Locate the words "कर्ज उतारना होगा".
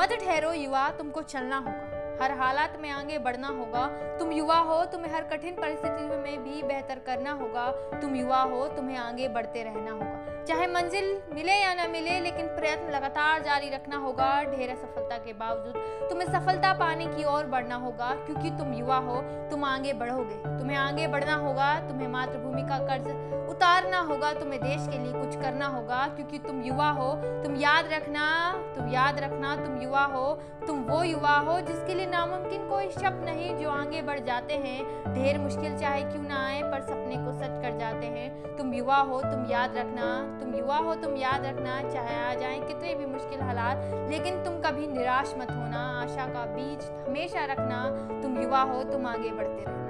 22.78-24.32